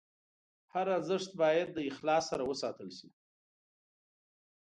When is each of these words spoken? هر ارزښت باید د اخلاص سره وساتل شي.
هر 0.73 0.87
ارزښت 0.97 1.31
باید 1.41 1.67
د 1.73 1.77
اخلاص 1.89 2.23
سره 2.31 2.43
وساتل 2.51 2.89
شي. 2.97 3.09